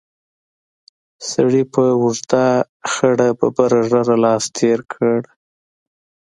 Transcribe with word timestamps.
سړي 1.29 1.63
په 1.73 1.83
اوږده 2.01 2.45
خړه 2.91 3.29
ببره 3.39 3.79
ږېره 3.89 4.15
لاس 4.23 4.43
تېر 4.57 4.79
کړ. 4.93 5.19